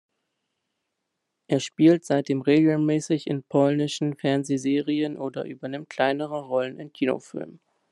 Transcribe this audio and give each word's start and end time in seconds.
Er 1.45 1.59
spielt 1.59 2.05
seitdem 2.05 2.41
regelmäßig 2.41 3.27
in 3.27 3.43
polnischen 3.43 4.15
Fernsehserien 4.15 5.15
oder 5.15 5.43
übernimmt 5.45 5.91
kleinere 5.91 6.43
Rollen 6.47 6.79
in 6.79 6.91
Kinofilmen. 6.91 7.59